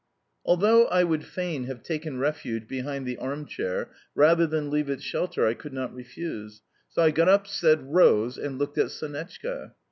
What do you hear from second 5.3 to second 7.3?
I could not refuse; so I got